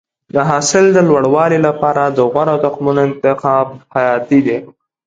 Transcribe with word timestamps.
د 0.33 0.35
حاصل 0.49 0.85
د 0.93 0.97
لوړوالي 1.09 1.59
لپاره 1.67 2.03
د 2.17 2.17
غوره 2.31 2.55
تخمونو 2.63 2.99
انتخاب 3.07 3.67
حیاتي 3.93 4.39
دی. 4.47 4.57